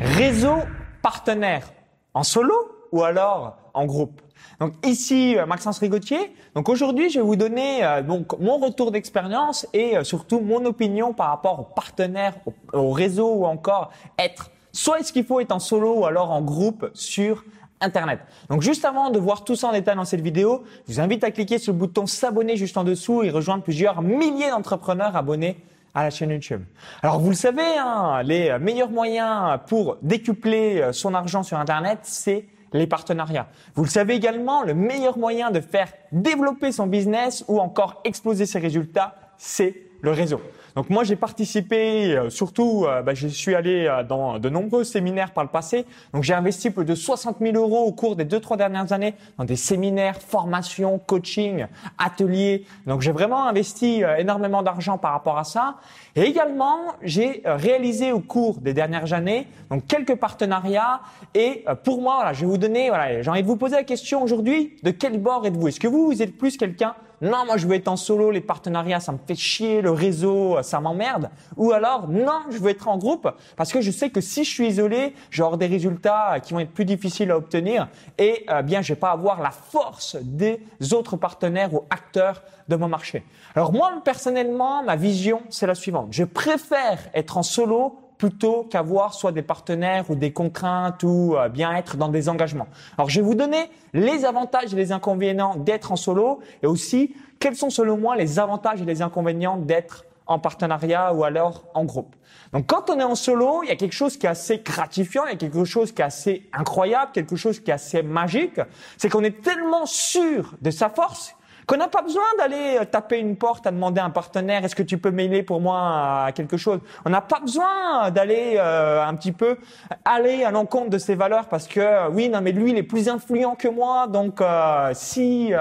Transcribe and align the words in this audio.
Réseau 0.00 0.56
partenaire 1.02 1.72
en 2.14 2.24
solo 2.24 2.54
ou 2.90 3.02
alors 3.04 3.56
en 3.74 3.86
groupe? 3.86 4.20
Donc 4.58 4.74
ici 4.84 5.36
euh, 5.38 5.46
Maxence 5.46 5.78
Rigotier. 5.78 6.34
Donc 6.54 6.68
aujourd'hui, 6.68 7.10
je 7.10 7.20
vais 7.20 7.24
vous 7.24 7.36
donner 7.36 7.84
euh, 7.84 8.02
donc 8.02 8.38
mon 8.40 8.58
retour 8.58 8.90
d'expérience 8.90 9.66
et 9.72 9.96
euh, 9.96 10.04
surtout 10.04 10.40
mon 10.40 10.64
opinion 10.64 11.12
par 11.12 11.28
rapport 11.28 11.60
aux 11.60 11.74
partenaires, 11.74 12.34
au, 12.46 12.54
au 12.72 12.90
réseau 12.90 13.34
ou 13.34 13.44
encore 13.44 13.90
être 14.18 14.50
soit 14.72 14.98
est-ce 14.98 15.12
qu'il 15.12 15.24
faut 15.24 15.38
être 15.38 15.52
en 15.52 15.60
solo 15.60 16.00
ou 16.00 16.06
alors 16.06 16.32
en 16.32 16.42
groupe 16.42 16.90
sur 16.94 17.44
Internet. 17.80 18.20
Donc 18.48 18.62
juste 18.62 18.84
avant 18.84 19.10
de 19.10 19.18
voir 19.18 19.44
tout 19.44 19.54
ça 19.54 19.68
en 19.68 19.72
détail 19.72 19.96
dans 19.96 20.04
cette 20.04 20.22
vidéo, 20.22 20.64
je 20.88 20.94
vous 20.94 21.00
invite 21.00 21.22
à 21.22 21.30
cliquer 21.30 21.58
sur 21.58 21.72
le 21.72 21.78
bouton 21.78 22.06
s'abonner 22.06 22.56
juste 22.56 22.76
en 22.76 22.84
dessous 22.84 23.22
et 23.22 23.30
rejoindre 23.30 23.62
plusieurs 23.62 24.02
milliers 24.02 24.50
d'entrepreneurs 24.50 25.14
abonnés 25.16 25.56
à 25.94 26.02
la 26.02 26.10
chaîne 26.10 26.30
YouTube. 26.30 26.62
Alors 27.02 27.20
vous 27.20 27.30
le 27.30 27.36
savez, 27.36 27.78
hein, 27.78 28.22
les 28.24 28.58
meilleurs 28.58 28.90
moyens 28.90 29.60
pour 29.66 29.96
décupler 30.02 30.80
euh, 30.80 30.92
son 30.92 31.14
argent 31.14 31.42
sur 31.42 31.58
Internet, 31.58 32.00
c'est 32.02 32.46
les 32.72 32.86
partenariats. 32.86 33.46
Vous 33.74 33.84
le 33.84 33.88
savez 33.88 34.14
également, 34.14 34.62
le 34.62 34.74
meilleur 34.74 35.16
moyen 35.16 35.50
de 35.50 35.60
faire 35.60 35.92
développer 36.10 36.72
son 36.72 36.88
business 36.88 37.44
ou 37.46 37.60
encore 37.60 38.00
exploser 38.04 38.46
ses 38.46 38.58
résultats, 38.58 39.14
c'est 39.38 39.76
le 40.02 40.10
réseau. 40.10 40.40
Donc 40.74 40.90
moi 40.90 41.04
j'ai 41.04 41.14
participé, 41.14 42.16
euh, 42.16 42.30
surtout 42.30 42.84
euh, 42.86 43.00
bah, 43.02 43.14
je 43.14 43.28
suis 43.28 43.54
allé 43.54 43.86
euh, 43.86 44.02
dans 44.02 44.40
de 44.40 44.48
nombreux 44.48 44.82
séminaires 44.82 45.30
par 45.32 45.44
le 45.44 45.50
passé. 45.50 45.86
Donc 46.12 46.24
j'ai 46.24 46.34
investi 46.34 46.70
plus 46.70 46.84
de 46.84 46.96
60 46.96 47.36
000 47.40 47.56
euros 47.56 47.84
au 47.84 47.92
cours 47.92 48.16
des 48.16 48.24
deux 48.24 48.40
trois 48.40 48.56
dernières 48.56 48.92
années 48.92 49.14
dans 49.38 49.44
des 49.44 49.54
séminaires, 49.54 50.20
formations, 50.20 50.98
coaching, 50.98 51.66
ateliers. 51.98 52.64
Donc 52.86 53.02
j'ai 53.02 53.12
vraiment 53.12 53.46
investi 53.46 54.02
énormément 54.18 54.62
d'argent 54.62 54.98
par 54.98 55.12
rapport 55.12 55.38
à 55.38 55.44
ça. 55.44 55.76
Et 56.16 56.22
également 56.22 56.78
j'ai 57.02 57.42
réalisé 57.44 58.10
au 58.10 58.20
cours 58.20 58.58
des 58.58 58.74
dernières 58.74 59.12
années 59.12 59.46
donc 59.70 59.86
quelques 59.86 60.16
partenariats. 60.16 61.00
Et 61.34 61.64
pour 61.84 62.00
moi 62.00 62.16
voilà 62.16 62.32
je 62.32 62.40
vais 62.40 62.46
vous 62.46 62.58
donner 62.58 62.88
voilà 62.88 63.22
j'ai 63.22 63.30
envie 63.30 63.42
de 63.42 63.46
vous 63.46 63.56
poser 63.56 63.76
la 63.76 63.84
question 63.84 64.22
aujourd'hui 64.22 64.76
de 64.82 64.90
quel 64.90 65.20
bord 65.20 65.46
êtes-vous? 65.46 65.68
Est-ce 65.68 65.80
que 65.80 65.88
vous 65.88 66.20
êtes 66.20 66.36
plus 66.36 66.56
quelqu'un 66.56 66.94
non, 67.24 67.46
moi 67.46 67.56
je 67.56 67.66
veux 67.66 67.74
être 67.74 67.88
en 67.88 67.96
solo, 67.96 68.30
les 68.30 68.40
partenariats, 68.40 69.00
ça 69.00 69.12
me 69.12 69.18
fait 69.26 69.34
chier, 69.34 69.80
le 69.80 69.90
réseau, 69.90 70.62
ça 70.62 70.78
m'emmerde. 70.78 71.30
Ou 71.56 71.72
alors, 71.72 72.06
non, 72.08 72.42
je 72.50 72.58
veux 72.58 72.70
être 72.70 72.86
en 72.86 72.98
groupe 72.98 73.28
parce 73.56 73.72
que 73.72 73.80
je 73.80 73.90
sais 73.90 74.10
que 74.10 74.20
si 74.20 74.44
je 74.44 74.50
suis 74.50 74.68
isolé, 74.68 75.14
j'aurai 75.30 75.56
des 75.56 75.66
résultats 75.66 76.38
qui 76.40 76.52
vont 76.52 76.60
être 76.60 76.72
plus 76.72 76.84
difficiles 76.84 77.30
à 77.30 77.38
obtenir 77.38 77.88
et 78.18 78.44
euh, 78.50 78.62
bien, 78.62 78.82
je 78.82 78.92
vais 78.92 79.00
pas 79.00 79.10
avoir 79.10 79.40
la 79.40 79.50
force 79.50 80.16
des 80.20 80.60
autres 80.92 81.16
partenaires 81.16 81.72
ou 81.72 81.84
acteurs 81.90 82.42
de 82.68 82.76
mon 82.76 82.88
marché. 82.88 83.24
Alors 83.54 83.72
moi, 83.72 83.90
personnellement, 84.04 84.82
ma 84.82 84.96
vision, 84.96 85.42
c'est 85.48 85.66
la 85.66 85.74
suivante. 85.74 86.08
Je 86.10 86.24
préfère 86.24 86.98
être 87.14 87.38
en 87.38 87.42
solo 87.42 88.03
plutôt 88.18 88.66
qu'avoir 88.70 89.14
soit 89.14 89.32
des 89.32 89.42
partenaires 89.42 90.10
ou 90.10 90.14
des 90.14 90.32
contraintes 90.32 91.02
ou 91.02 91.34
euh, 91.36 91.48
bien 91.48 91.74
être 91.74 91.96
dans 91.96 92.08
des 92.08 92.28
engagements. 92.28 92.68
Alors 92.96 93.10
je 93.10 93.20
vais 93.20 93.26
vous 93.26 93.34
donner 93.34 93.70
les 93.92 94.24
avantages 94.24 94.72
et 94.72 94.76
les 94.76 94.92
inconvénients 94.92 95.56
d'être 95.56 95.92
en 95.92 95.96
solo 95.96 96.40
et 96.62 96.66
aussi 96.66 97.14
quels 97.40 97.56
sont 97.56 97.70
selon 97.70 97.96
moi 97.96 98.16
les 98.16 98.38
avantages 98.38 98.80
et 98.80 98.84
les 98.84 99.02
inconvénients 99.02 99.56
d'être 99.56 100.04
en 100.26 100.38
partenariat 100.38 101.12
ou 101.12 101.24
alors 101.24 101.64
en 101.74 101.84
groupe. 101.84 102.14
Donc 102.52 102.66
quand 102.66 102.88
on 102.88 102.98
est 102.98 103.04
en 103.04 103.14
solo, 103.14 103.62
il 103.62 103.68
y 103.68 103.72
a 103.72 103.76
quelque 103.76 103.94
chose 103.94 104.16
qui 104.16 104.26
est 104.26 104.30
assez 104.30 104.58
gratifiant, 104.58 105.24
il 105.26 105.30
y 105.30 105.34
a 105.34 105.36
quelque 105.36 105.64
chose 105.64 105.92
qui 105.92 106.02
est 106.02 106.04
assez 106.04 106.48
incroyable, 106.52 107.10
quelque 107.12 107.36
chose 107.36 107.60
qui 107.60 107.70
est 107.70 107.74
assez 107.74 108.02
magique, 108.02 108.60
c'est 108.96 109.08
qu'on 109.08 109.24
est 109.24 109.42
tellement 109.42 109.86
sûr 109.86 110.54
de 110.62 110.70
sa 110.70 110.88
force 110.88 111.36
qu'on 111.66 111.76
n'a 111.76 111.88
pas 111.88 112.02
besoin 112.02 112.22
d'aller 112.38 112.78
euh, 112.80 112.84
taper 112.84 113.18
une 113.18 113.36
porte 113.36 113.66
à 113.66 113.70
demander 113.70 114.00
à 114.00 114.04
un 114.04 114.10
partenaire 114.10 114.64
est-ce 114.64 114.74
que 114.74 114.82
tu 114.82 114.98
peux 114.98 115.10
mailer 115.10 115.42
pour 115.42 115.60
moi 115.60 116.26
à 116.26 116.32
quelque 116.32 116.56
chose? 116.56 116.80
On 117.04 117.10
n'a 117.10 117.20
pas 117.20 117.40
besoin 117.40 118.10
d'aller 118.10 118.54
euh, 118.56 119.04
un 119.04 119.14
petit 119.14 119.32
peu 119.32 119.58
aller 120.04 120.44
à 120.44 120.50
l'encontre 120.50 120.90
de 120.90 120.98
ses 120.98 121.14
valeurs 121.14 121.48
parce 121.48 121.66
que 121.66 122.08
oui 122.10 122.28
non 122.28 122.40
mais 122.40 122.52
lui 122.52 122.70
il 122.70 122.78
est 122.78 122.82
plus 122.82 123.08
influent 123.08 123.54
que 123.54 123.68
moi 123.68 124.06
donc 124.06 124.40
euh, 124.40 124.90
si 124.94 125.52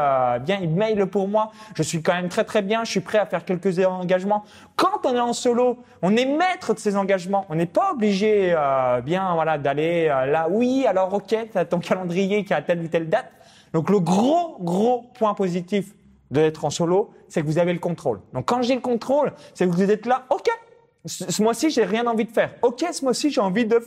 bien 0.41 0.59
il 0.61 0.69
mail 0.69 1.05
pour 1.07 1.27
moi 1.27 1.51
je 1.75 1.83
suis 1.83 2.01
quand 2.01 2.13
même 2.13 2.29
très 2.29 2.43
très 2.43 2.61
bien 2.61 2.83
je 2.83 2.91
suis 2.91 2.99
prêt 2.99 3.19
à 3.19 3.25
faire 3.25 3.45
quelques 3.45 3.79
engagements. 3.79 4.43
Quand 4.75 5.05
on 5.05 5.13
est 5.15 5.19
en 5.19 5.33
solo 5.33 5.83
on 6.01 6.15
est 6.15 6.25
maître 6.25 6.73
de 6.73 6.79
ses 6.79 6.95
engagements 6.95 7.45
on 7.49 7.55
n'est 7.55 7.65
pas 7.65 7.91
obligé 7.93 8.55
bien 9.03 9.33
voilà 9.35 9.57
d'aller 9.57 10.07
là 10.07 10.47
oui 10.49 10.85
alors 10.87 11.13
ok 11.13 11.35
as 11.55 11.65
ton 11.65 11.79
calendrier 11.79 12.43
qui 12.43 12.53
a 12.53 12.61
telle 12.61 12.81
ou 12.81 12.87
telle 12.87 13.09
date 13.09 13.31
donc 13.73 13.89
le 13.89 13.99
gros, 13.99 14.57
gros 14.59 15.03
point 15.15 15.33
positif 15.33 15.95
d'être 16.31 16.65
en 16.65 16.69
solo, 16.69 17.11
c'est 17.27 17.41
que 17.41 17.47
vous 17.47 17.57
avez 17.57 17.73
le 17.73 17.79
contrôle. 17.79 18.21
Donc 18.33 18.47
quand 18.47 18.61
j'ai 18.61 18.75
le 18.75 18.81
contrôle, 18.81 19.33
c'est 19.53 19.65
que 19.65 19.71
vous 19.71 19.81
êtes 19.81 20.05
là, 20.05 20.25
ok, 20.29 20.47
ce 21.05 21.41
mois-ci, 21.41 21.69
j'ai 21.69 21.83
rien 21.83 22.07
envie 22.07 22.25
de 22.25 22.31
faire. 22.31 22.55
Ok, 22.61 22.85
ce 22.91 23.03
mois-ci, 23.03 23.29
j'ai 23.29 23.41
envie 23.41 23.65
de 23.65 23.79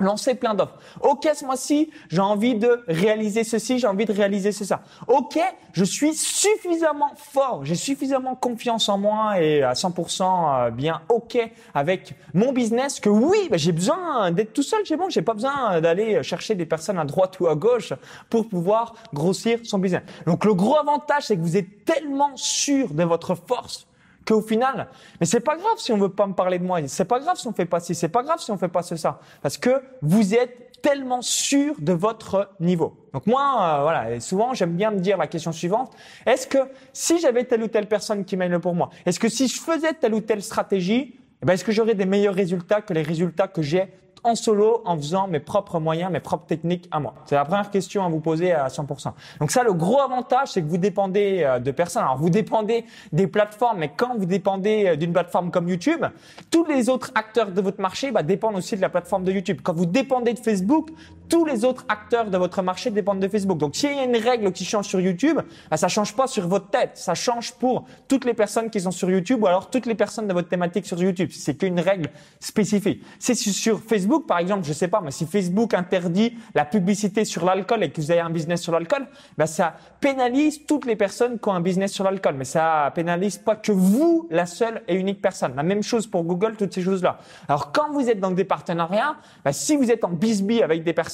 lancer 0.00 0.34
plein 0.34 0.54
d'offres. 0.54 0.78
Ok, 1.00 1.28
ce 1.34 1.44
mois-ci, 1.44 1.90
j'ai 2.08 2.20
envie 2.20 2.54
de 2.54 2.82
réaliser 2.88 3.44
ceci, 3.44 3.78
j'ai 3.78 3.86
envie 3.86 4.04
de 4.04 4.12
réaliser 4.12 4.52
ça. 4.52 4.82
Ok, 5.06 5.38
je 5.72 5.84
suis 5.84 6.14
suffisamment 6.14 7.12
fort, 7.16 7.64
j'ai 7.64 7.74
suffisamment 7.74 8.34
confiance 8.34 8.88
en 8.88 8.98
moi 8.98 9.40
et 9.40 9.62
à 9.62 9.72
100% 9.74 10.22
euh, 10.22 10.70
bien 10.70 11.02
ok 11.08 11.38
avec 11.74 12.14
mon 12.32 12.52
business 12.52 13.00
que 13.00 13.08
oui, 13.08 13.48
bah, 13.50 13.56
j'ai 13.56 13.72
besoin 13.72 14.30
d'être 14.30 14.52
tout 14.52 14.62
seul, 14.62 14.84
j'ai 14.84 14.96
bon, 14.96 15.08
j'ai 15.08 15.22
pas 15.22 15.34
besoin 15.34 15.80
d'aller 15.80 16.22
chercher 16.22 16.54
des 16.54 16.66
personnes 16.66 16.98
à 16.98 17.04
droite 17.04 17.38
ou 17.40 17.46
à 17.46 17.54
gauche 17.54 17.92
pour 18.30 18.48
pouvoir 18.48 18.94
grossir 19.12 19.60
son 19.62 19.78
business. 19.78 20.02
Donc 20.26 20.44
le 20.44 20.54
gros 20.54 20.78
avantage, 20.78 21.24
c'est 21.26 21.36
que 21.36 21.42
vous 21.42 21.56
êtes 21.56 21.84
tellement 21.84 22.36
sûr 22.36 22.92
de 22.92 23.04
votre 23.04 23.34
force 23.34 23.86
qu'au 24.24 24.40
final, 24.40 24.88
mais 25.20 25.26
c'est 25.26 25.40
pas 25.40 25.56
grave 25.56 25.76
si 25.76 25.92
on 25.92 25.98
veut 25.98 26.08
pas 26.08 26.26
me 26.26 26.34
parler 26.34 26.58
de 26.58 26.64
moi, 26.64 26.80
c'est 26.86 27.04
pas 27.04 27.20
grave 27.20 27.36
si 27.36 27.46
on 27.46 27.52
fait 27.52 27.64
pas 27.64 27.80
ci, 27.80 27.94
c'est 27.94 28.08
pas 28.08 28.22
grave 28.22 28.40
si 28.40 28.50
on 28.50 28.58
fait 28.58 28.68
pas 28.68 28.82
ça, 28.82 29.20
parce 29.42 29.58
que 29.58 29.82
vous 30.02 30.34
êtes 30.34 30.80
tellement 30.82 31.22
sûr 31.22 31.74
de 31.78 31.92
votre 31.92 32.50
niveau. 32.60 32.94
Donc 33.12 33.26
moi, 33.26 33.58
euh, 33.62 33.82
voilà, 33.82 34.14
et 34.14 34.20
souvent 34.20 34.52
j'aime 34.52 34.76
bien 34.76 34.90
me 34.90 34.98
dire 34.98 35.16
la 35.16 35.26
question 35.26 35.50
suivante 35.50 35.92
est-ce 36.26 36.46
que 36.46 36.58
si 36.92 37.18
j'avais 37.18 37.44
telle 37.44 37.62
ou 37.62 37.68
telle 37.68 37.88
personne 37.88 38.24
qui 38.24 38.36
m'aide 38.36 38.58
pour 38.58 38.74
moi, 38.74 38.90
est-ce 39.06 39.18
que 39.18 39.28
si 39.28 39.48
je 39.48 39.60
faisais 39.60 39.94
telle 39.94 40.14
ou 40.14 40.20
telle 40.20 40.42
stratégie, 40.42 41.14
eh 41.42 41.46
ben, 41.46 41.54
est-ce 41.54 41.64
que 41.64 41.72
j'aurais 41.72 41.94
des 41.94 42.06
meilleurs 42.06 42.34
résultats 42.34 42.82
que 42.82 42.92
les 42.92 43.02
résultats 43.02 43.48
que 43.48 43.62
j'ai 43.62 43.92
en 44.24 44.34
solo 44.34 44.82
en 44.84 44.96
faisant 44.96 45.28
mes 45.28 45.40
propres 45.40 45.78
moyens, 45.78 46.10
mes 46.10 46.20
propres 46.20 46.46
techniques 46.46 46.88
à 46.90 46.98
moi 46.98 47.14
C'est 47.26 47.34
la 47.34 47.44
première 47.44 47.70
question 47.70 48.04
à 48.04 48.08
vous 48.08 48.20
poser 48.20 48.52
à 48.52 48.68
100%. 48.68 49.12
Donc 49.38 49.50
ça, 49.50 49.62
le 49.62 49.72
gros 49.72 50.00
avantage, 50.00 50.48
c'est 50.48 50.62
que 50.62 50.68
vous 50.68 50.78
dépendez 50.78 51.42
euh, 51.44 51.58
de 51.58 51.70
personnes. 51.70 52.02
Alors 52.02 52.16
vous 52.16 52.30
dépendez 52.30 52.84
des 53.12 53.26
plateformes, 53.26 53.78
mais 53.78 53.92
quand 53.94 54.16
vous 54.16 54.26
dépendez 54.26 54.86
euh, 54.86 54.96
d'une 54.96 55.12
plateforme 55.12 55.50
comme 55.50 55.68
YouTube, 55.68 56.04
tous 56.50 56.64
les 56.64 56.88
autres 56.88 57.12
acteurs 57.14 57.52
de 57.52 57.60
votre 57.60 57.80
marché 57.80 58.10
bah, 58.10 58.22
dépendent 58.22 58.56
aussi 58.56 58.76
de 58.76 58.80
la 58.80 58.88
plateforme 58.88 59.24
de 59.24 59.32
YouTube. 59.32 59.60
Quand 59.62 59.74
vous 59.74 59.86
dépendez 59.86 60.32
de 60.32 60.38
Facebook, 60.38 60.88
tous 61.28 61.44
les 61.44 61.64
autres 61.64 61.84
acteurs 61.88 62.30
de 62.30 62.38
votre 62.38 62.62
marché 62.62 62.90
dépendent 62.90 63.20
de 63.20 63.28
Facebook. 63.28 63.58
Donc 63.58 63.76
s'il 63.76 63.94
y 63.94 63.98
a 63.98 64.04
une 64.04 64.16
règle 64.16 64.52
qui 64.52 64.64
change 64.64 64.86
sur 64.86 65.00
YouTube, 65.00 65.38
bah, 65.70 65.76
ça 65.76 65.88
change 65.88 66.14
pas 66.14 66.26
sur 66.26 66.46
votre 66.48 66.68
tête, 66.70 66.92
ça 66.94 67.14
change 67.14 67.52
pour 67.52 67.84
toutes 68.08 68.24
les 68.24 68.34
personnes 68.34 68.70
qui 68.70 68.80
sont 68.80 68.90
sur 68.90 69.10
YouTube 69.10 69.42
ou 69.42 69.46
alors 69.46 69.70
toutes 69.70 69.86
les 69.86 69.94
personnes 69.94 70.26
de 70.26 70.32
votre 70.32 70.48
thématique 70.48 70.86
sur 70.86 71.00
YouTube. 71.02 71.30
C'est 71.32 71.56
qu'une 71.56 71.80
règle 71.80 72.10
spécifique. 72.40 73.02
C'est 73.18 73.34
sur 73.34 73.80
Facebook 73.80 74.26
par 74.26 74.38
exemple, 74.38 74.64
je 74.64 74.72
sais 74.72 74.88
pas, 74.88 75.00
mais 75.00 75.10
si 75.10 75.26
Facebook 75.26 75.74
interdit 75.74 76.34
la 76.54 76.64
publicité 76.64 77.24
sur 77.24 77.44
l'alcool 77.44 77.82
et 77.82 77.90
que 77.90 78.00
vous 78.00 78.10
avez 78.10 78.20
un 78.20 78.30
business 78.30 78.60
sur 78.60 78.72
l'alcool, 78.72 79.06
ben 79.38 79.46
ça 79.46 79.74
pénalise 80.00 80.66
toutes 80.66 80.86
les 80.86 80.96
personnes 80.96 81.38
qui 81.38 81.48
ont 81.48 81.54
un 81.54 81.60
business 81.60 81.92
sur 81.92 82.04
l'alcool. 82.04 82.34
Mais 82.36 82.44
ça 82.44 82.92
pénalise 82.94 83.38
pas 83.38 83.56
que 83.56 83.72
vous, 83.72 84.28
la 84.30 84.46
seule 84.46 84.82
et 84.88 84.94
unique 84.94 85.20
personne. 85.22 85.54
La 85.56 85.62
même 85.62 85.82
chose 85.82 86.06
pour 86.06 86.24
Google, 86.24 86.56
toutes 86.56 86.74
ces 86.74 86.82
choses-là. 86.82 87.18
Alors 87.48 87.72
quand 87.72 87.92
vous 87.92 88.08
êtes 88.08 88.20
dans 88.20 88.30
des 88.30 88.44
partenariats, 88.44 89.16
ben, 89.44 89.52
si 89.52 89.76
vous 89.76 89.90
êtes 89.90 90.04
en 90.04 90.10
bisbee 90.10 90.62
avec 90.62 90.82
des 90.82 90.92
personnes, 90.92 91.13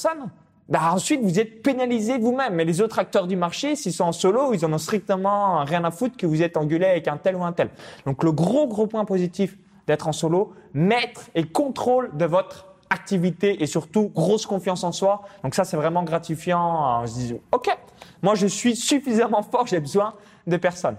ben 0.69 0.79
ensuite 0.93 1.21
vous 1.21 1.39
êtes 1.39 1.61
pénalisé 1.61 2.17
vous-même. 2.17 2.55
Mais 2.55 2.65
les 2.65 2.81
autres 2.81 2.99
acteurs 2.99 3.27
du 3.27 3.35
marché, 3.35 3.75
s'ils 3.75 3.93
sont 3.93 4.05
en 4.05 4.11
solo, 4.11 4.53
ils 4.53 4.65
en 4.65 4.71
ont 4.71 4.77
strictement 4.77 5.63
rien 5.65 5.83
à 5.83 5.91
foutre 5.91 6.15
que 6.17 6.25
vous 6.25 6.41
êtes 6.41 6.55
engueulé 6.57 6.85
avec 6.85 7.07
un 7.07 7.17
tel 7.17 7.35
ou 7.35 7.43
un 7.43 7.51
tel. 7.51 7.69
Donc 8.05 8.23
le 8.23 8.31
gros 8.31 8.67
gros 8.67 8.87
point 8.87 9.05
positif 9.05 9.57
d'être 9.87 10.07
en 10.07 10.13
solo, 10.13 10.53
maître 10.73 11.29
et 11.35 11.43
contrôle 11.43 12.15
de 12.15 12.25
votre 12.25 12.67
activité 12.89 13.63
et 13.63 13.65
surtout 13.65 14.09
grosse 14.09 14.45
confiance 14.45 14.83
en 14.83 14.91
soi. 14.91 15.23
Donc 15.43 15.55
ça, 15.55 15.63
c'est 15.63 15.77
vraiment 15.77 16.03
gratifiant. 16.03 17.01
On 17.01 17.07
se 17.07 17.13
dit, 17.13 17.35
OK, 17.51 17.69
moi, 18.21 18.35
je 18.35 18.47
suis 18.47 18.75
suffisamment 18.75 19.41
fort, 19.41 19.67
j'ai 19.67 19.79
besoin 19.79 20.13
de 20.45 20.57
personnes. 20.57 20.97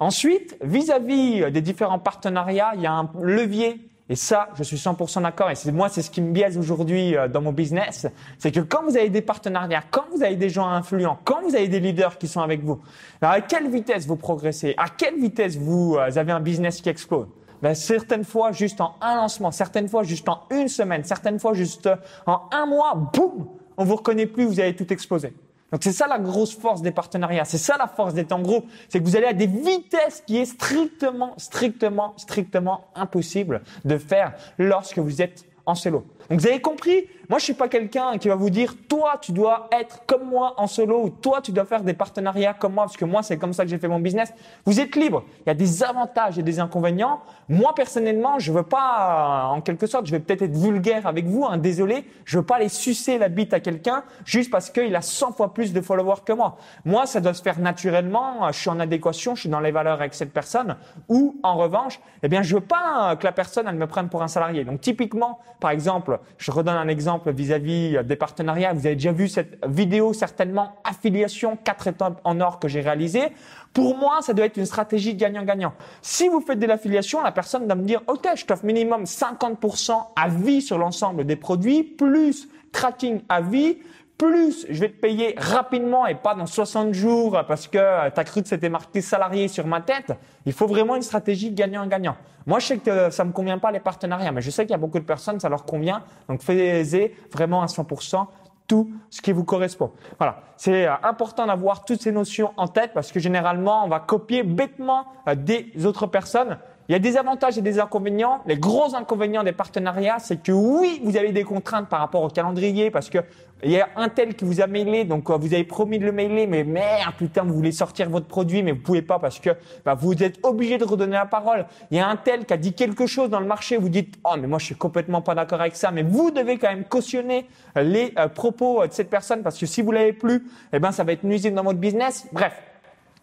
Ensuite, 0.00 0.56
vis-à-vis 0.62 1.50
des 1.52 1.60
différents 1.60 1.98
partenariats, 1.98 2.72
il 2.74 2.82
y 2.82 2.86
a 2.86 2.92
un 2.92 3.10
levier 3.20 3.88
et 4.10 4.16
ça, 4.16 4.50
je 4.54 4.62
suis 4.62 4.76
100% 4.76 5.22
d'accord. 5.22 5.50
Et 5.50 5.72
moi, 5.72 5.88
c'est 5.88 6.02
ce 6.02 6.10
qui 6.10 6.20
me 6.20 6.30
biaise 6.32 6.58
aujourd'hui 6.58 7.16
euh, 7.16 7.26
dans 7.26 7.40
mon 7.40 7.52
business, 7.52 8.06
c'est 8.38 8.52
que 8.52 8.60
quand 8.60 8.82
vous 8.82 8.96
avez 8.96 9.08
des 9.08 9.22
partenariats, 9.22 9.82
quand 9.90 10.04
vous 10.14 10.22
avez 10.22 10.36
des 10.36 10.50
gens 10.50 10.68
influents, 10.68 11.18
quand 11.24 11.40
vous 11.42 11.54
avez 11.54 11.68
des 11.68 11.80
leaders 11.80 12.18
qui 12.18 12.28
sont 12.28 12.42
avec 12.42 12.62
vous, 12.62 12.80
à 13.22 13.40
quelle 13.40 13.70
vitesse 13.70 14.06
vous 14.06 14.16
progressez, 14.16 14.74
à 14.76 14.90
quelle 14.90 15.18
vitesse 15.18 15.56
vous 15.56 15.96
euh, 15.96 16.18
avez 16.18 16.32
un 16.32 16.40
business 16.40 16.82
qui 16.82 16.90
explose? 16.90 17.28
Ben, 17.62 17.74
certaines 17.74 18.24
fois 18.24 18.52
juste 18.52 18.82
en 18.82 18.94
un 19.00 19.16
lancement, 19.16 19.50
certaines 19.50 19.88
fois 19.88 20.02
juste 20.02 20.28
en 20.28 20.42
une 20.50 20.68
semaine, 20.68 21.02
certaines 21.04 21.38
fois 21.38 21.54
juste 21.54 21.88
en 22.26 22.42
un 22.52 22.66
mois, 22.66 22.94
boum, 22.94 23.48
on 23.78 23.84
vous 23.84 23.96
reconnaît 23.96 24.26
plus, 24.26 24.44
vous 24.44 24.60
avez 24.60 24.76
tout 24.76 24.92
explosé. 24.92 25.32
Donc 25.74 25.82
c'est 25.82 25.90
ça 25.90 26.06
la 26.06 26.20
grosse 26.20 26.56
force 26.56 26.82
des 26.82 26.92
partenariats, 26.92 27.44
c'est 27.44 27.58
ça 27.58 27.74
la 27.76 27.88
force 27.88 28.14
d'être 28.14 28.30
en 28.30 28.40
groupe, 28.40 28.64
c'est 28.88 29.00
que 29.00 29.04
vous 29.04 29.16
allez 29.16 29.26
à 29.26 29.32
des 29.32 29.48
vitesses 29.48 30.22
qui 30.24 30.36
est 30.36 30.44
strictement, 30.44 31.34
strictement, 31.36 32.14
strictement 32.16 32.84
impossible 32.94 33.60
de 33.84 33.98
faire 33.98 34.34
lorsque 34.56 35.00
vous 35.00 35.20
êtes 35.20 35.44
en 35.66 35.74
solo. 35.74 36.04
Donc 36.30 36.40
vous 36.40 36.46
avez 36.46 36.60
compris, 36.60 37.06
moi 37.28 37.38
je 37.38 37.44
suis 37.44 37.54
pas 37.54 37.68
quelqu'un 37.68 38.16
qui 38.18 38.28
va 38.28 38.34
vous 38.34 38.50
dire 38.50 38.74
toi 38.88 39.18
tu 39.20 39.32
dois 39.32 39.68
être 39.72 40.04
comme 40.06 40.24
moi 40.28 40.54
en 40.56 40.66
solo 40.66 41.02
ou 41.04 41.10
toi 41.10 41.40
tu 41.42 41.52
dois 41.52 41.64
faire 41.64 41.82
des 41.82 41.92
partenariats 41.92 42.54
comme 42.54 42.74
moi 42.74 42.84
parce 42.84 42.96
que 42.96 43.04
moi 43.04 43.22
c'est 43.22 43.36
comme 43.36 43.52
ça 43.52 43.64
que 43.64 43.70
j'ai 43.70 43.78
fait 43.78 43.88
mon 43.88 44.00
business. 44.00 44.32
Vous 44.64 44.80
êtes 44.80 44.96
libre. 44.96 45.24
Il 45.40 45.48
y 45.48 45.50
a 45.50 45.54
des 45.54 45.82
avantages 45.82 46.38
et 46.38 46.42
des 46.42 46.60
inconvénients. 46.60 47.20
Moi 47.48 47.74
personnellement, 47.74 48.38
je 48.38 48.52
veux 48.52 48.62
pas 48.62 49.48
en 49.50 49.60
quelque 49.60 49.86
sorte, 49.86 50.06
je 50.06 50.12
vais 50.12 50.20
peut-être 50.20 50.42
être 50.42 50.56
vulgaire 50.56 51.06
avec 51.06 51.26
vous, 51.26 51.44
hein, 51.44 51.58
désolé, 51.58 52.04
je 52.24 52.38
veux 52.38 52.44
pas 52.44 52.56
aller 52.56 52.68
sucer 52.68 53.18
la 53.18 53.28
bite 53.28 53.52
à 53.52 53.60
quelqu'un 53.60 54.04
juste 54.24 54.50
parce 54.50 54.70
qu'il 54.70 54.94
a 54.96 55.02
100 55.02 55.32
fois 55.32 55.52
plus 55.52 55.72
de 55.72 55.80
followers 55.80 56.22
que 56.24 56.32
moi. 56.32 56.56
Moi, 56.84 57.06
ça 57.06 57.20
doit 57.20 57.34
se 57.34 57.42
faire 57.42 57.58
naturellement, 57.58 58.50
je 58.50 58.58
suis 58.58 58.70
en 58.70 58.80
adéquation, 58.80 59.34
je 59.34 59.42
suis 59.42 59.48
dans 59.50 59.60
les 59.60 59.72
valeurs 59.72 60.00
avec 60.00 60.14
cette 60.14 60.32
personne 60.32 60.76
ou 61.08 61.36
en 61.42 61.56
revanche, 61.56 62.00
eh 62.22 62.28
bien 62.28 62.42
je 62.42 62.54
veux 62.54 62.62
pas 62.62 63.16
que 63.16 63.24
la 63.24 63.32
personne 63.32 63.66
elle 63.68 63.76
me 63.76 63.86
prenne 63.86 64.08
pour 64.08 64.22
un 64.22 64.28
salarié. 64.28 64.64
Donc 64.64 64.80
typiquement, 64.80 65.38
par 65.60 65.70
exemple, 65.70 66.18
je 66.38 66.50
redonne 66.50 66.76
un 66.76 66.88
exemple 66.88 67.32
vis-à-vis 67.32 68.04
des 68.04 68.16
partenariats. 68.16 68.72
Vous 68.72 68.86
avez 68.86 68.96
déjà 68.96 69.12
vu 69.12 69.28
cette 69.28 69.64
vidéo 69.66 70.12
certainement 70.12 70.76
affiliation 70.84 71.56
4 71.62 71.88
étapes 71.88 72.20
en 72.24 72.40
or 72.40 72.58
que 72.58 72.68
j'ai 72.68 72.80
réalisée. 72.80 73.32
Pour 73.72 73.96
moi, 73.96 74.18
ça 74.20 74.34
doit 74.34 74.46
être 74.46 74.56
une 74.56 74.66
stratégie 74.66 75.14
gagnant-gagnant. 75.14 75.72
Si 76.00 76.28
vous 76.28 76.40
faites 76.40 76.58
de 76.58 76.66
l'affiliation, 76.66 77.22
la 77.22 77.32
personne 77.32 77.66
va 77.66 77.74
me 77.74 77.82
dire, 77.82 78.02
OK, 78.06 78.28
je 78.36 78.44
t'offre 78.44 78.64
minimum 78.64 79.04
50% 79.04 79.92
à 80.14 80.28
vie 80.28 80.62
sur 80.62 80.78
l'ensemble 80.78 81.24
des 81.24 81.36
produits, 81.36 81.82
plus 81.82 82.48
tracking 82.70 83.22
à 83.28 83.40
vie, 83.40 83.78
plus 84.18 84.66
je 84.70 84.80
vais 84.80 84.88
te 84.88 85.00
payer 85.00 85.34
rapidement 85.36 86.06
et 86.06 86.14
pas 86.14 86.34
dans 86.34 86.46
60 86.46 86.94
jours 86.94 87.42
parce 87.48 87.66
que 87.66 88.10
tu 88.10 88.20
as 88.20 88.24
cru 88.24 88.42
que 88.42 88.48
c'était 88.48 88.68
marqué 88.68 89.00
salarié 89.00 89.48
sur 89.48 89.66
ma 89.66 89.80
tête, 89.80 90.12
il 90.46 90.52
faut 90.52 90.66
vraiment 90.66 90.96
une 90.96 91.02
stratégie 91.02 91.50
gagnant-gagnant. 91.50 92.16
Moi, 92.46 92.58
je 92.58 92.66
sais 92.66 92.78
que 92.78 93.10
ça 93.10 93.24
me 93.24 93.32
convient 93.32 93.58
pas 93.58 93.72
les 93.72 93.80
partenariats, 93.80 94.30
mais 94.30 94.42
je 94.42 94.50
sais 94.50 94.64
qu'il 94.64 94.72
y 94.72 94.74
a 94.74 94.78
beaucoup 94.78 94.98
de 94.98 95.04
personnes, 95.04 95.40
ça 95.40 95.48
leur 95.48 95.64
convient. 95.64 96.02
Donc, 96.28 96.42
faites 96.42 97.12
vraiment 97.32 97.62
à 97.62 97.66
100% 97.66 98.26
tout 98.66 98.90
ce 99.10 99.20
qui 99.20 99.32
vous 99.32 99.44
correspond. 99.44 99.92
Voilà, 100.18 100.40
c'est 100.56 100.86
euh, 100.86 100.94
important 101.02 101.46
d'avoir 101.46 101.84
toutes 101.84 102.00
ces 102.00 102.12
notions 102.12 102.52
en 102.56 102.66
tête 102.66 102.92
parce 102.94 103.12
que 103.12 103.20
généralement, 103.20 103.84
on 103.84 103.88
va 103.88 104.00
copier 104.00 104.42
bêtement 104.42 105.06
euh, 105.28 105.34
des 105.34 105.72
autres 105.84 106.06
personnes 106.06 106.58
il 106.88 106.92
y 106.92 106.94
a 106.94 106.98
des 106.98 107.16
avantages 107.16 107.56
et 107.56 107.62
des 107.62 107.78
inconvénients. 107.78 108.40
Les 108.46 108.56
gros 108.56 108.94
inconvénients 108.94 109.42
des 109.42 109.52
partenariats, 109.52 110.18
c'est 110.18 110.42
que 110.42 110.52
oui, 110.52 111.00
vous 111.02 111.16
avez 111.16 111.32
des 111.32 111.44
contraintes 111.44 111.88
par 111.88 112.00
rapport 112.00 112.22
au 112.22 112.28
calendrier 112.28 112.90
parce 112.90 113.08
que 113.08 113.18
il 113.62 113.70
y 113.70 113.80
a 113.80 113.88
un 113.96 114.10
tel 114.10 114.34
qui 114.34 114.44
vous 114.44 114.60
a 114.60 114.66
mailé, 114.66 115.04
donc 115.04 115.30
euh, 115.30 115.36
vous 115.36 115.54
avez 115.54 115.64
promis 115.64 115.98
de 115.98 116.04
le 116.04 116.12
mailer, 116.12 116.46
mais 116.46 116.64
merde, 116.64 117.14
putain, 117.16 117.44
vous 117.44 117.54
voulez 117.54 117.72
sortir 117.72 118.10
votre 118.10 118.26
produit, 118.26 118.62
mais 118.62 118.72
vous 118.72 118.82
pouvez 118.82 119.00
pas 119.00 119.18
parce 119.18 119.40
que 119.40 119.50
bah, 119.84 119.94
vous 119.94 120.22
êtes 120.22 120.38
obligé 120.42 120.76
de 120.76 120.84
redonner 120.84 121.14
la 121.14 121.24
parole. 121.24 121.64
Il 121.90 121.96
y 121.96 122.00
a 122.00 122.06
un 122.06 122.16
tel 122.16 122.44
qui 122.44 122.52
a 122.52 122.58
dit 122.58 122.74
quelque 122.74 123.06
chose 123.06 123.30
dans 123.30 123.40
le 123.40 123.46
marché, 123.46 123.78
vous 123.78 123.88
dites, 123.88 124.16
oh, 124.24 124.34
mais 124.38 124.46
moi 124.46 124.58
je 124.58 124.66
suis 124.66 124.74
complètement 124.74 125.22
pas 125.22 125.34
d'accord 125.34 125.62
avec 125.62 125.76
ça, 125.76 125.90
mais 125.90 126.02
vous 126.02 126.30
devez 126.30 126.58
quand 126.58 126.68
même 126.68 126.84
cautionner 126.84 127.48
les 127.76 128.12
euh, 128.18 128.28
propos 128.28 128.86
de 128.86 128.92
cette 128.92 129.08
personne 129.08 129.42
parce 129.42 129.58
que 129.58 129.66
si 129.66 129.80
vous 129.80 129.92
l'avez 129.92 130.12
plus, 130.12 130.46
eh 130.72 130.78
ben 130.78 130.92
ça 130.92 131.04
va 131.04 131.12
être 131.12 131.24
nuisible 131.24 131.56
dans 131.56 131.64
votre 131.64 131.78
business. 131.78 132.26
Bref. 132.32 132.73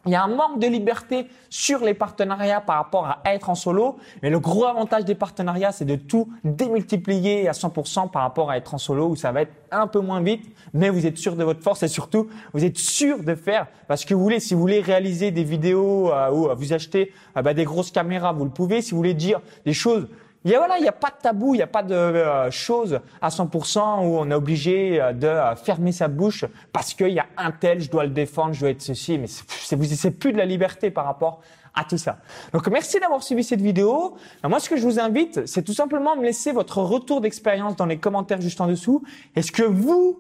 Il 0.06 0.12
y 0.12 0.16
a 0.16 0.24
un 0.24 0.28
manque 0.28 0.60
de 0.60 0.66
liberté 0.66 1.28
sur 1.50 1.84
les 1.84 1.94
partenariats 1.94 2.62
par 2.62 2.78
rapport 2.78 3.06
à 3.06 3.22
être 3.26 3.50
en 3.50 3.56
solo, 3.56 3.98
mais 4.24 4.32
le 4.32 4.40
gros 4.40 4.66
avantage 4.66 5.06
des 5.06 5.14
partenariats, 5.14 5.72
c'est 5.72 5.86
de 5.86 5.96
tout 5.96 6.28
démultiplier 6.44 7.48
à 7.48 7.52
100% 7.52 8.10
par 8.10 8.24
rapport 8.24 8.50
à 8.50 8.58
être 8.58 8.74
en 8.74 8.80
solo 8.80 9.10
où 9.10 9.16
ça 9.16 9.32
va 9.32 9.44
être 9.44 9.54
un 9.70 9.86
peu 9.86 10.00
moins 10.00 10.22
vite, 10.22 10.44
mais 10.74 10.90
vous 10.90 11.06
êtes 11.06 11.18
sûr 11.18 11.36
de 11.36 11.44
votre 11.44 11.62
force 11.62 11.84
et 11.84 11.88
surtout, 11.88 12.28
vous 12.54 12.66
êtes 12.66 12.78
sûr 12.78 13.24
de 13.24 13.36
faire 13.36 13.68
parce 13.88 14.04
que 14.04 14.16
vous 14.16 14.22
voulez, 14.22 14.40
si 14.40 14.56
vous 14.56 14.62
voulez 14.62 14.82
réaliser 14.82 15.30
des 15.30 15.44
vidéos 15.44 16.12
euh, 16.12 16.32
ou 16.32 16.50
vous 16.56 16.74
achetez 16.74 17.12
euh, 17.38 17.44
bah, 17.44 17.54
des 17.54 17.64
grosses 17.64 17.92
caméras, 17.92 18.34
vous 18.34 18.46
le 18.46 18.52
pouvez. 18.52 18.82
Si 18.82 18.92
vous 18.92 18.98
voulez 18.98 19.14
dire 19.14 19.40
des 19.66 19.74
choses 19.74 20.08
il 20.44 20.52
y 20.52 20.56
a, 20.56 20.58
voilà, 20.58 20.78
il 20.78 20.82
n'y 20.82 20.88
a 20.88 20.94
pas 20.94 21.10
de 21.10 21.22
tabou, 21.22 21.54
il 21.54 21.58
n'y 21.58 21.64
a 21.64 21.68
pas 21.68 21.84
de 21.84 21.94
euh, 21.94 22.50
choses 22.50 23.00
à 23.22 23.30
100% 23.30 23.80
où 23.80 24.18
on 24.18 24.32
est 24.32 24.34
obligé 24.34 25.00
euh, 25.00 25.14
de 25.14 25.28
euh, 25.28 25.56
fermer 25.56 25.92
sa 25.92 26.08
bouche 26.08 26.46
parce 26.74 26.96
qu'il 26.96 27.10
y 27.10 27.20
a 27.20 27.28
un 27.38 27.52
tel, 27.52 27.80
je 27.80 27.92
dois 27.92 28.06
le 28.06 28.10
défendre, 28.10 28.54
je 28.54 28.62
dois 28.62 28.70
être 28.72 28.82
ceci. 28.82 29.20
Mais 29.20 29.28
c'est 29.28 30.12
plus 30.12 30.34
de 30.34 30.38
la 30.38 30.46
liberté 30.46 30.90
par 30.90 31.06
rapport 31.06 31.42
à 31.76 31.84
tout 31.84 31.98
ça. 31.98 32.18
Donc 32.54 32.68
merci 32.70 33.00
d'avoir 33.00 33.22
suivi 33.22 33.44
cette 33.44 33.62
vidéo. 33.62 34.16
moi, 34.44 34.60
ce 34.60 34.68
que 34.68 34.78
je 34.78 34.84
vous 34.84 35.00
invite, 35.00 35.46
c'est 35.46 35.62
tout 35.62 35.74
simplement 35.74 36.16
me 36.16 36.24
laisser 36.24 36.52
votre 36.52 36.80
retour 36.80 37.22
d'expérience 37.22 37.76
dans 37.76 37.86
les 37.86 37.98
commentaires 37.98 38.42
juste 38.42 38.62
en 38.62 38.68
dessous. 38.68 39.04
Est-ce 39.36 39.52
que 39.52 39.64
vous 39.64 40.20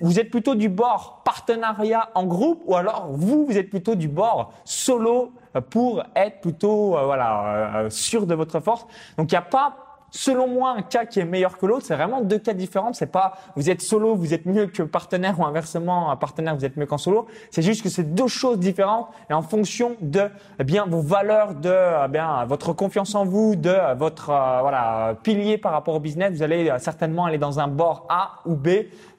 vous 0.00 0.18
êtes 0.18 0.30
plutôt 0.30 0.54
du 0.54 0.68
bord 0.68 1.22
partenariat 1.24 2.10
en 2.14 2.24
groupe 2.24 2.62
ou 2.66 2.74
alors 2.74 3.08
vous, 3.10 3.46
vous 3.46 3.56
êtes 3.56 3.70
plutôt 3.70 3.94
du 3.94 4.08
bord 4.08 4.52
solo 4.64 5.32
pour 5.70 6.02
être 6.14 6.40
plutôt 6.40 6.96
euh, 6.96 7.04
voilà 7.04 7.76
euh, 7.76 7.90
sûr 7.90 8.26
de 8.26 8.34
votre 8.34 8.60
force. 8.60 8.86
Donc 9.16 9.30
il 9.30 9.34
n'y 9.34 9.38
a 9.38 9.42
pas 9.42 9.89
selon 10.10 10.48
moi, 10.48 10.74
un 10.76 10.82
cas 10.82 11.04
qui 11.04 11.20
est 11.20 11.24
meilleur 11.24 11.58
que 11.58 11.66
l'autre, 11.66 11.86
c'est 11.86 11.94
vraiment 11.94 12.20
deux 12.20 12.38
cas 12.38 12.52
différents. 12.52 12.92
C'est 12.92 13.10
pas 13.10 13.34
vous 13.56 13.70
êtes 13.70 13.82
solo, 13.82 14.14
vous 14.14 14.34
êtes 14.34 14.46
mieux 14.46 14.66
que 14.66 14.82
partenaire 14.82 15.38
ou 15.38 15.44
inversement, 15.44 16.16
partenaire, 16.16 16.56
vous 16.56 16.64
êtes 16.64 16.76
mieux 16.76 16.86
qu'en 16.86 16.98
solo. 16.98 17.26
C'est 17.50 17.62
juste 17.62 17.82
que 17.82 17.88
c'est 17.88 18.14
deux 18.14 18.28
choses 18.28 18.58
différentes 18.58 19.08
et 19.28 19.34
en 19.34 19.42
fonction 19.42 19.96
de 20.00 20.28
eh 20.58 20.64
bien 20.64 20.86
vos 20.86 21.00
valeurs, 21.00 21.54
de 21.54 21.74
eh 22.04 22.08
bien 22.08 22.44
votre 22.46 22.72
confiance 22.72 23.14
en 23.14 23.24
vous, 23.24 23.56
de 23.56 23.76
votre 23.96 24.30
euh, 24.30 24.60
voilà 24.60 25.14
pilier 25.22 25.58
par 25.58 25.72
rapport 25.72 25.94
au 25.94 26.00
business, 26.00 26.32
vous 26.32 26.42
allez 26.42 26.72
certainement 26.78 27.24
aller 27.24 27.38
dans 27.38 27.60
un 27.60 27.68
bord 27.68 28.06
A 28.08 28.40
ou 28.46 28.54
B. 28.54 28.68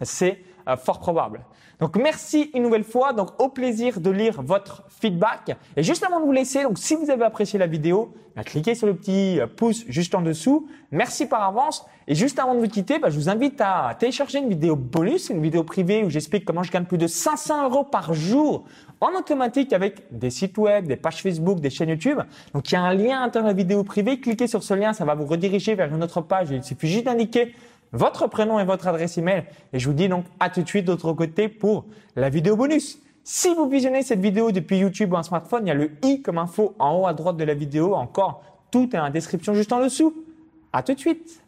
C'est 0.01 0.39
fort 0.77 0.99
probable. 0.99 1.41
Donc 1.79 1.97
merci 1.97 2.51
une 2.53 2.63
nouvelle 2.63 2.83
fois. 2.83 3.13
Donc 3.13 3.41
au 3.41 3.49
plaisir 3.49 3.99
de 3.99 4.09
lire 4.09 4.41
votre 4.41 4.83
feedback. 4.89 5.57
Et 5.75 5.83
juste 5.83 6.03
avant 6.03 6.19
de 6.19 6.25
vous 6.25 6.31
laisser, 6.31 6.63
donc 6.63 6.77
si 6.77 6.95
vous 6.95 7.09
avez 7.09 7.23
apprécié 7.23 7.57
la 7.57 7.67
vidéo, 7.67 8.13
bah, 8.35 8.43
cliquez 8.43 8.75
sur 8.75 8.87
le 8.87 8.95
petit 8.95 9.39
euh, 9.39 9.47
pouce 9.47 9.83
juste 9.87 10.15
en 10.15 10.21
dessous. 10.21 10.67
Merci 10.91 11.25
par 11.25 11.43
avance. 11.43 11.85
Et 12.07 12.15
juste 12.15 12.39
avant 12.39 12.55
de 12.55 12.59
vous 12.59 12.67
quitter, 12.67 12.99
bah, 12.99 13.09
je 13.09 13.15
vous 13.15 13.29
invite 13.29 13.59
à 13.59 13.95
télécharger 13.97 14.39
une 14.39 14.49
vidéo 14.49 14.75
bonus, 14.75 15.29
une 15.29 15.41
vidéo 15.41 15.63
privée 15.63 16.03
où 16.03 16.09
j'explique 16.09 16.45
comment 16.45 16.63
je 16.63 16.71
gagne 16.71 16.85
plus 16.85 16.97
de 16.97 17.07
500 17.07 17.69
euros 17.69 17.83
par 17.83 18.13
jour 18.13 18.65
en 19.01 19.17
automatique 19.17 19.73
avec 19.73 20.03
des 20.11 20.29
sites 20.29 20.57
web, 20.57 20.87
des 20.87 20.95
pages 20.95 21.21
Facebook, 21.21 21.59
des 21.59 21.69
chaînes 21.69 21.89
YouTube. 21.89 22.19
Donc 22.53 22.71
il 22.71 22.75
y 22.75 22.77
a 22.77 22.81
un 22.83 22.93
lien 22.93 23.29
à 23.33 23.41
la 23.41 23.53
vidéo 23.53 23.83
privée. 23.83 24.19
Cliquez 24.19 24.47
sur 24.47 24.63
ce 24.63 24.73
lien, 24.73 24.93
ça 24.93 25.03
va 25.03 25.15
vous 25.15 25.25
rediriger 25.25 25.75
vers 25.75 25.93
une 25.93 26.03
autre 26.03 26.21
page. 26.21 26.49
Il 26.51 26.63
suffit 26.63 26.87
juste 26.87 27.05
d'indiquer 27.05 27.55
votre 27.91 28.27
prénom 28.27 28.59
et 28.59 28.65
votre 28.65 28.87
adresse 28.87 29.17
email. 29.17 29.43
Et 29.73 29.79
je 29.79 29.87
vous 29.87 29.93
dis 29.93 30.07
donc 30.07 30.25
à 30.39 30.49
tout 30.49 30.61
de 30.61 30.67
suite 30.67 30.85
d'autre 30.85 31.11
côté 31.13 31.49
pour 31.49 31.85
la 32.15 32.29
vidéo 32.29 32.55
bonus. 32.55 32.99
Si 33.23 33.53
vous 33.53 33.69
visionnez 33.69 34.01
cette 34.01 34.19
vidéo 34.19 34.51
depuis 34.51 34.79
YouTube 34.79 35.13
ou 35.13 35.17
un 35.17 35.23
smartphone, 35.23 35.65
il 35.65 35.67
y 35.67 35.71
a 35.71 35.75
le 35.75 35.91
i 36.03 36.21
comme 36.21 36.37
info 36.37 36.75
en 36.79 36.95
haut 36.95 37.07
à 37.07 37.13
droite 37.13 37.37
de 37.37 37.43
la 37.43 37.53
vidéo. 37.53 37.93
Encore, 37.93 38.43
tout 38.71 38.89
est 38.95 38.99
en 38.99 39.09
description 39.09 39.53
juste 39.53 39.71
en 39.71 39.83
dessous. 39.83 40.13
À 40.73 40.81
tout 40.81 40.93
de 40.93 40.99
suite. 40.99 41.43